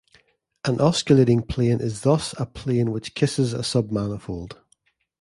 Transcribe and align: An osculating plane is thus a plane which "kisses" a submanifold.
An 0.65 0.77
osculating 0.79 1.47
plane 1.47 1.79
is 1.79 2.01
thus 2.01 2.33
a 2.39 2.47
plane 2.47 2.89
which 2.89 3.13
"kisses" 3.13 3.53
a 3.53 3.59
submanifold. 3.59 4.53